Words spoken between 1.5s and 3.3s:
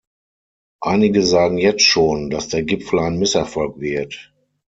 jetzt schon, dass der Gipfel ein